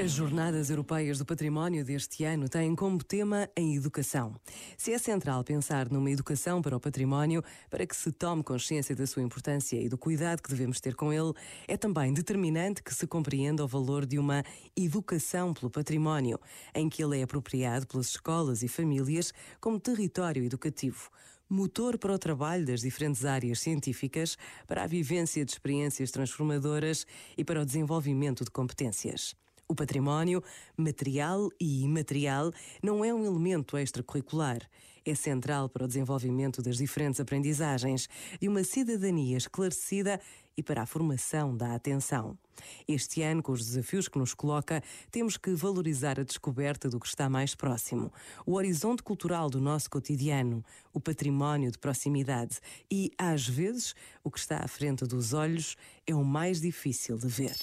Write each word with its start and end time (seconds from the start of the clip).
As 0.00 0.12
Jornadas 0.12 0.70
Europeias 0.70 1.18
do 1.18 1.26
Património 1.26 1.84
deste 1.84 2.22
ano 2.22 2.48
têm 2.48 2.76
como 2.76 3.02
tema 3.02 3.50
a 3.58 3.60
educação. 3.60 4.36
Se 4.78 4.92
é 4.92 4.98
central 4.98 5.42
pensar 5.42 5.90
numa 5.90 6.12
educação 6.12 6.62
para 6.62 6.76
o 6.76 6.80
património, 6.80 7.42
para 7.68 7.84
que 7.84 7.96
se 7.96 8.12
tome 8.12 8.44
consciência 8.44 8.94
da 8.94 9.04
sua 9.04 9.24
importância 9.24 9.82
e 9.82 9.88
do 9.88 9.98
cuidado 9.98 10.40
que 10.40 10.50
devemos 10.50 10.80
ter 10.80 10.94
com 10.94 11.12
ele, 11.12 11.32
é 11.66 11.76
também 11.76 12.14
determinante 12.14 12.84
que 12.84 12.94
se 12.94 13.04
compreenda 13.04 13.64
o 13.64 13.66
valor 13.68 14.06
de 14.06 14.16
uma 14.16 14.44
educação 14.76 15.52
pelo 15.52 15.72
património, 15.72 16.38
em 16.72 16.88
que 16.88 17.02
ele 17.02 17.18
é 17.18 17.24
apropriado 17.24 17.84
pelas 17.88 18.10
escolas 18.10 18.62
e 18.62 18.68
famílias 18.68 19.34
como 19.60 19.80
território 19.80 20.44
educativo 20.44 21.10
motor 21.52 21.98
para 21.98 22.14
o 22.14 22.18
trabalho 22.18 22.64
das 22.64 22.80
diferentes 22.80 23.24
áreas 23.24 23.60
científicas, 23.60 24.38
para 24.66 24.84
a 24.84 24.86
vivência 24.86 25.44
de 25.44 25.52
experiências 25.52 26.10
transformadoras 26.10 27.06
e 27.36 27.44
para 27.44 27.60
o 27.60 27.66
desenvolvimento 27.66 28.44
de 28.44 28.50
competências. 28.50 29.34
O 29.68 29.74
património, 29.74 30.42
material 30.76 31.48
e 31.58 31.82
imaterial, 31.82 32.52
não 32.82 33.04
é 33.04 33.12
um 33.12 33.24
elemento 33.24 33.76
extracurricular. 33.78 34.60
É 35.04 35.14
central 35.14 35.68
para 35.68 35.84
o 35.84 35.88
desenvolvimento 35.88 36.62
das 36.62 36.76
diferentes 36.76 37.18
aprendizagens, 37.20 38.08
de 38.40 38.48
uma 38.48 38.62
cidadania 38.62 39.36
esclarecida 39.36 40.20
e 40.56 40.62
para 40.62 40.82
a 40.82 40.86
formação 40.86 41.56
da 41.56 41.74
atenção. 41.74 42.38
Este 42.86 43.22
ano, 43.22 43.42
com 43.42 43.52
os 43.52 43.64
desafios 43.64 44.06
que 44.06 44.18
nos 44.18 44.34
coloca, 44.34 44.82
temos 45.10 45.36
que 45.36 45.54
valorizar 45.54 46.20
a 46.20 46.22
descoberta 46.22 46.88
do 46.88 47.00
que 47.00 47.06
está 47.06 47.28
mais 47.28 47.54
próximo, 47.54 48.12
o 48.46 48.54
horizonte 48.54 49.02
cultural 49.02 49.48
do 49.48 49.60
nosso 49.60 49.90
cotidiano, 49.90 50.64
o 50.92 51.00
património 51.00 51.70
de 51.70 51.78
proximidade 51.78 52.60
e, 52.90 53.10
às 53.18 53.48
vezes, 53.48 53.94
o 54.22 54.30
que 54.30 54.38
está 54.38 54.58
à 54.58 54.68
frente 54.68 55.04
dos 55.04 55.32
olhos 55.32 55.76
é 56.06 56.14
o 56.14 56.24
mais 56.24 56.60
difícil 56.60 57.16
de 57.16 57.26
ver. 57.26 57.56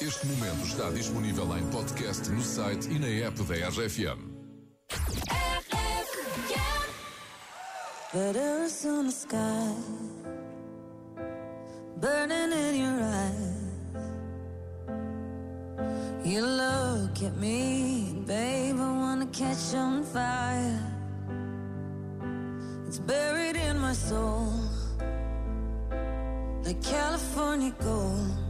Este 0.00 0.26
momento 0.26 0.64
está 0.64 0.90
disponível 0.90 1.44
em 1.58 1.66
podcast 1.66 2.30
no 2.30 2.40
site 2.40 2.88
e 2.88 2.98
na 2.98 3.26
app 3.28 3.42
da 3.42 3.68
RFM. 3.68 4.30
Letters 8.14 8.86
on 8.86 9.04
the 9.04 9.12
sky, 9.12 9.74
burning 11.98 12.50
in 12.50 12.80
your 12.80 13.02
eyes. 13.02 13.60
You 16.24 16.46
look 16.46 17.22
at 17.22 17.36
me, 17.36 18.24
babe, 18.26 18.76
I 18.76 18.92
wanna 18.98 19.26
catch 19.26 19.74
on 19.74 20.02
fire. 20.02 20.80
It's 22.86 22.98
buried 23.00 23.56
in 23.56 23.78
my 23.78 23.92
soul, 23.92 24.50
like 26.64 26.80
California 26.82 27.74
gold. 27.78 28.49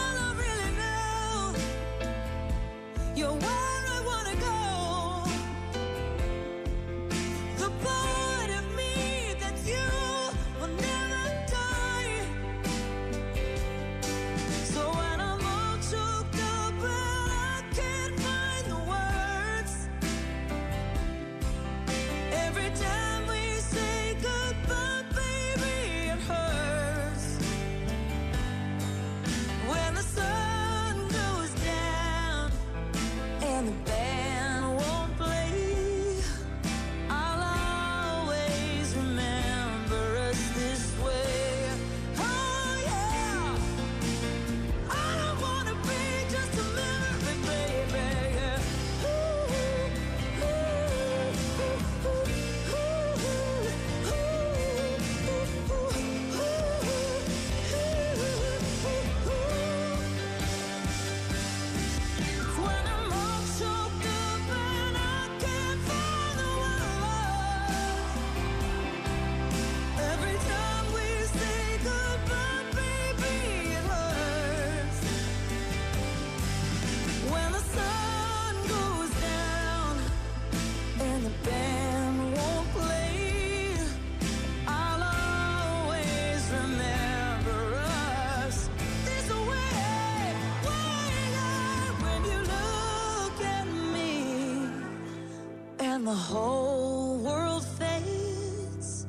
the 96.11 96.17
whole 96.17 97.17
world 97.19 97.63
fades, 97.79 99.07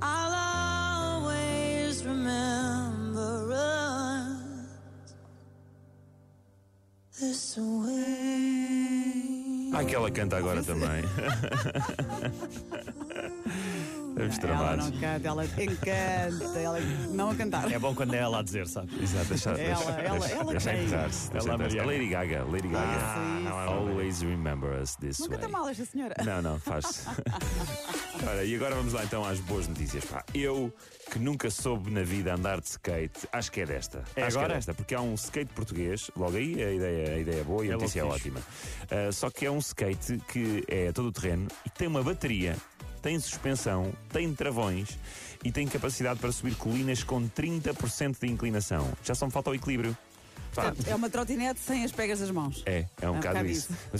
I'll 0.00 0.34
always 1.20 2.06
remember 2.06 3.52
us 3.52 5.14
this 7.20 7.58
way. 7.58 8.22
Que 9.88 9.96
ela 9.96 10.10
canta 10.10 10.36
agora 10.38 10.62
também. 10.62 11.02
Estamos 14.28 14.56
Ela 14.56 14.76
não 14.76 14.90
canta, 14.92 15.28
ela 15.28 15.44
encanta, 15.44 16.58
ela 16.58 16.80
não 17.10 17.30
a 17.30 17.34
cantar. 17.34 17.70
É 17.72 17.78
bom 17.78 17.94
quando 17.94 18.14
é 18.14 18.18
ela 18.18 18.40
a 18.40 18.42
dizer, 18.42 18.66
sabe? 18.66 18.88
Exato, 19.02 19.26
deixa, 19.26 19.50
Ela- 19.50 19.56
deixa, 19.58 19.72
ela- 19.72 20.18
deixa, 20.18 20.34
ela 20.34 20.50
deixa 20.52 20.70
tem. 20.70 20.86
deixa 20.86 21.48
Ela 21.48 21.58
Mariana. 21.58 21.86
Lady 21.90 22.08
Gaga, 22.08 22.44
Lady 22.44 22.68
Gaga. 22.68 22.86
Ah, 22.86 23.40
não 23.44 23.60
é 23.60 23.64
Always 23.66 24.22
remember 24.22 24.80
us 24.80 24.94
this 24.96 25.18
Não 25.18 25.28
way. 25.28 25.38
canta 25.38 25.48
mal 25.50 25.68
esta 25.68 25.84
senhora. 25.84 26.14
Não, 26.24 26.42
não, 26.42 26.58
faz. 26.60 27.06
Ora, 28.26 28.44
e 28.44 28.54
agora 28.54 28.74
vamos 28.74 28.92
lá 28.92 29.02
então 29.04 29.24
às 29.24 29.40
boas 29.40 29.66
notícias. 29.66 30.04
Pá, 30.04 30.24
eu 30.34 30.72
que 31.10 31.18
nunca 31.18 31.50
soube 31.50 31.90
na 31.90 32.02
vida 32.02 32.34
andar 32.34 32.60
de 32.60 32.68
skate, 32.68 33.28
acho 33.32 33.50
que 33.50 33.60
é 33.60 33.66
desta. 33.66 34.04
É 34.14 34.22
acho 34.22 34.30
que 34.32 34.38
agora? 34.38 34.52
é 34.54 34.56
desta, 34.56 34.74
porque 34.74 34.94
há 34.94 35.00
um 35.00 35.14
skate 35.14 35.52
português, 35.54 36.10
logo 36.16 36.36
aí 36.36 36.62
a 36.62 36.70
ideia, 36.72 37.14
a 37.14 37.18
ideia 37.18 37.40
é 37.40 37.44
boa 37.44 37.64
e 37.66 37.70
a 37.70 37.72
É 37.72 37.76
notícia 37.76 38.00
é 38.00 38.04
ótima. 38.04 38.40
Ah, 38.90 39.10
só 39.12 39.28
que 39.30 39.44
é 39.46 39.50
um 39.50 39.58
skate 39.58 40.18
que 40.28 40.62
é 40.68 40.92
todo 40.92 41.10
terreno 41.12 41.48
e 41.66 41.70
tem 41.70 41.88
uma 41.88 42.02
bateria, 42.02 42.56
tem 43.02 43.18
suspensão, 43.18 43.92
tem 44.10 44.32
travões 44.32 44.96
e 45.44 45.50
tem 45.50 45.66
capacidade 45.66 46.20
para 46.20 46.30
subir 46.30 46.54
colinas 46.54 47.02
com 47.02 47.28
30% 47.28 48.16
de 48.20 48.28
inclinação. 48.28 48.88
Já 49.02 49.14
só 49.14 49.26
me 49.26 49.32
falta 49.32 49.50
o 49.50 49.54
equilíbrio. 49.54 49.96
Pá, 50.54 50.72
É 50.86 50.94
uma 50.94 51.08
trotinete 51.10 51.58
sem 51.60 51.82
as 51.84 51.90
pegas 51.90 52.20
das 52.20 52.30
mãos. 52.30 52.62
é, 52.66 52.86
é 53.00 53.08
um 53.08 53.14
um 53.14 53.16
bocado 53.16 53.34
bocado 53.38 53.50
isso. 53.50 53.72
isso. 53.72 53.90